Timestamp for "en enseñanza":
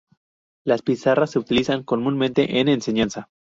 2.59-3.29